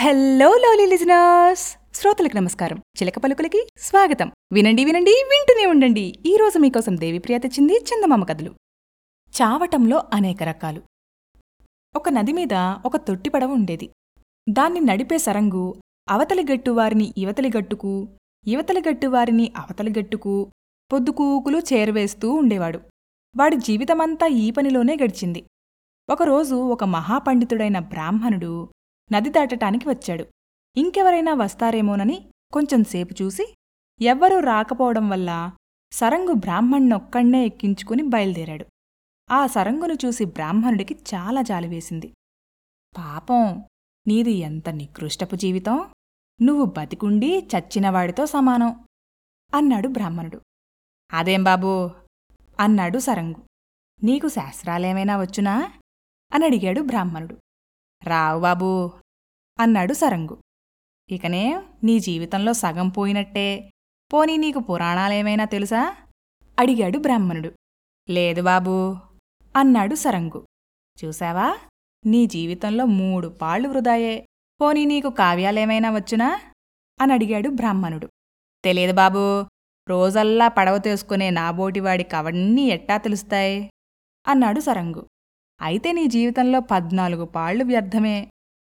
Hello 0.00 0.54
lovely 0.54 0.86
listeners 0.86 1.96
శ్రోతలకు 1.96 2.36
నమస్కారం. 2.36 2.76
చిలక 2.76 3.18
పలుకులకి 3.18 3.66
స్వాగతం. 3.78 4.32
వినండి 4.52 4.84
వినండి 4.84 5.10
వింటూనే 5.10 5.66
ఉండండి. 5.66 6.18
ఈ 6.26 6.36
రోజు 6.36 6.58
మీకోసం 6.58 7.00
దేవిప్రియ 7.00 7.38
తెచ్చింది 7.38 7.72
చందమామ 7.72 8.24
కథలు. 8.24 8.54
చావటంలో 9.42 10.02
అనేక 10.14 10.42
రకాలు. 10.42 10.82
ఒక 11.96 12.08
నది 12.08 12.32
మీద 12.32 12.54
ఒక 12.86 12.96
తొట్టి 12.96 13.30
పడవ 13.30 13.52
ఉండేది. 13.52 13.90
దాన్ని 14.50 14.80
నడిపే 14.80 15.18
సరంగు 15.18 15.74
అవతలి 16.08 16.44
గట్టు 16.52 16.70
వారిని 16.70 17.14
ఇవతలి 17.18 17.50
గట్టుకు 17.58 18.08
ఇవతలి 18.46 18.82
గట్టు 18.90 19.06
వారిని 19.06 19.52
అవతలి 19.56 19.94
గట్టుకు 20.00 20.52
పొద్దుకూకులు 20.92 21.58
చేరవేస్తూ 21.58 22.32
ఉండేవాడు. 22.32 22.80
వాడి 23.36 23.56
జీవితమంతా 23.56 24.26
ఈ 24.26 24.50
పనిలోనే 24.50 24.96
గడిచింది. 25.04 25.44
ఒకరోజు 26.10 26.54
ఒక 26.54 26.84
మహాపండితుడైన 26.84 27.78
బ్రాహ్మణుడు 27.78 28.68
నది 29.12 29.30
దాటటానికి 29.30 29.88
వచ్చాడు. 29.88 30.26
ఇంకెవరైనా 30.76 31.34
వస్తారేమోనని 31.34 32.30
కొంచెంసేపు 32.52 33.14
చూసి 33.22 33.54
ఎవ్వరూ 34.00 34.40
రాకపోవడం 34.40 35.08
వల్ల 35.08 35.50
సరంగు 35.92 36.32
బ్రాహ్మణ్ణొక్కణ్ణే 36.32 37.46
ఎక్కించుకుని 37.46 38.02
బయలుదేరాడు. 38.02 38.66
ఆ 39.30 39.46
సరంగును 39.46 40.06
చూసి 40.06 40.24
బ్రాహ్మణుడికి 40.24 40.94
చాలా 40.94 41.42
జాలివేసింది 41.42 42.14
పాపం 42.96 43.64
నీది 44.06 44.30
ఎంత 44.30 44.68
నికృష్టపు 44.68 45.36
జీవితం. 45.36 45.90
నువ్వు 46.42 46.64
బతికుండి 46.64 47.38
చచ్చినవాడితో 47.38 48.26
సమానం 48.26 48.84
అన్నాడు 49.54 49.88
బ్రాహ్మణుడు. 49.88 50.40
అదేం 51.12 51.44
బాబూ? 51.44 51.90
అన్నాడు 52.60 52.98
సరంగు. 52.98 53.48
నీకు 54.02 54.28
శాస్త్రాలేమైనా 54.28 55.20
వచ్చునా? 55.20 55.72
అని 56.34 56.44
అడిగాడు 56.44 56.80
బ్రాహ్మణుడు. 56.80 57.36
రావు 58.08 58.40
బాబూ! 58.40 58.70
అన్నాడు 59.58 59.92
సరంగు. 59.92 60.36
ఇకనే 61.10 61.44
నీ 61.82 61.98
జీవితంలో 61.98 62.52
సగం 62.52 62.88
పోయినట్టే. 62.88 63.48
పోనీ 64.10 64.36
నీకు 64.36 64.60
పురాణాలేమైనా 64.60 65.44
తెలుసా? 65.44 65.82
అడిగాడు 66.58 66.98
బ్రాహ్మణుడు. 66.98 67.50
లేదు 68.08 68.40
బాబూ! 68.40 68.76
అన్నాడు 69.54 69.94
సరంగు. 69.94 70.40
చూశావా? 70.96 71.48
నీ 72.04 72.26
జీవితంలో 72.26 72.84
మూడు 72.98 73.28
పాళ్ళు 73.40 73.68
వృధాయే. 73.68 74.14
పోనీ 74.60 74.84
నీకు 74.84 75.08
కావ్యాలేమైనా 75.10 75.90
వచ్చునా? 75.90 76.28
అని 77.00 77.12
అడిగాడు 77.12 77.48
బ్రాహ్మణుడు. 77.50 78.08
తెలియదు 78.64 78.92
బాబూ! 78.92 79.24
రోజల్లా 79.88 80.48
పడవ 80.48 80.78
తీసుకునే 80.78 81.30
నాబోటివాడికి 81.30 82.16
అవన్నీ 82.16 82.64
ఎట్టా 82.68 82.96
తెలుస్తాయి? 82.96 83.58
అన్నాడు 84.26 84.60
సరంగు. 84.60 85.02
అయితే 85.60 85.92
నీ 85.92 86.06
జీవితంలో 86.06 86.60
పద్నాలుగు 86.60 87.24
పాళ్ళు 87.24 87.64
వ్యర్థమే. 87.64 88.30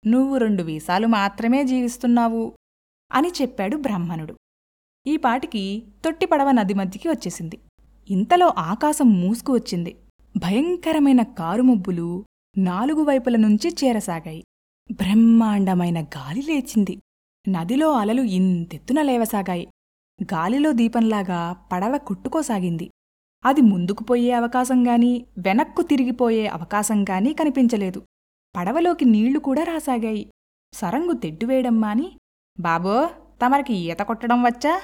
నువ్వు 0.08 0.38
రెండు 0.38 0.64
వీసాలు 0.64 1.08
మాత్రమే 1.08 1.64
జీవిస్తున్నావు 1.64 2.54
అని 3.12 3.32
చెప్పాడు 3.42 3.78
బ్రాహ్మణుడు. 3.78 4.36
ఈ 5.08 5.18
పాటికి 5.18 5.84
తొట్టిపడవ 6.06 6.52
నది 6.52 6.74
మధ్యకి 6.74 7.10
వచ్చేసింది. 7.10 7.60
ఇంతలో 8.10 8.54
ఆకాశం 8.58 9.22
మూసుకు 9.22 9.54
వచ్చింది. 9.54 9.96
భయంకరమైన 10.38 11.22
కారుముబ్బులు 11.22 12.26
నాలుగు 12.58 13.04
వైపుల 13.04 13.36
నుంచి 13.36 13.76
చేరసాగాయి. 13.84 14.44
బ్రహ్మాండమైన 14.92 16.04
గాలి 16.04 16.42
లేచింది. 16.42 17.00
నదిలో 17.50 17.92
అలలు 17.92 18.22
ఇంతెత్తున 18.22 19.02
లేవసాగాయి. 19.02 19.68
గాలిలో 20.24 20.72
దీపంలాగా 20.72 21.64
పడవ 21.72 21.98
కొట్టుకోసాగింది. 21.98 22.90
అది 23.46 23.62
ముందుకు 23.62 24.04
పోయే 24.04 24.32
అవకాశం 24.32 24.88
గాని 24.88 25.26
వెనక్కు 25.38 25.82
తిరిగిపోయే 25.82 26.48
అవకాశం 26.48 27.04
గాని 27.04 27.34
కనిపించలేదు. 27.34 28.06
పడవలోకి 28.56 29.06
నీళ్ళు 29.06 29.40
కూడా 29.40 29.64
రాసాగాయి. 29.64 30.32
సరంగు 30.74 31.12
తెడ్డువేయడం 31.12 31.82
మాని 31.82 32.18
బాబో 32.60 33.10
తమరికి 33.46 33.74
ఈత 33.74 33.98
కొట్టడం 33.98 34.44
వచ్చా? 34.44 34.82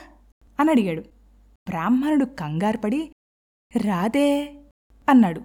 అని 0.59 0.69
అడిగాడు. 0.69 1.01
బ్రాహ్మణుడు 1.67 2.25
కంగారుపడి 2.25 3.11
రాదే 3.77 4.55
అన్నాడు. 5.09 5.41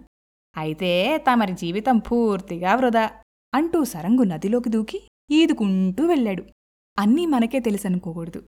అయితే 0.56 1.18
తమరి 1.18 1.52
జీవితం 1.52 1.98
పూర్తిగా 1.98 2.74
వృధా 2.74 3.10
అంటూ 3.54 3.84
సరంగు 3.84 4.22
నదిలోకి 4.22 4.68
దూకి 4.68 5.08
ఈదుకుంటూ 5.30 6.06
వెళ్ళాడు. 6.06 6.44
అన్నీ 6.98 7.26
మనకే 7.26 7.60
తెలుసనుకోకూడదు. 7.60 8.42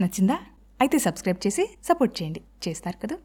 నచ్చిందా? 0.00 0.38
అయితే 0.80 0.98
సబ్స్క్రైబ్ 0.98 1.46
చేసి 1.46 1.66
సపోర్ట్ 1.82 2.22
చేయండి. 2.22 2.42
చేస్తారు 2.68 2.96
కదా? 2.96 3.18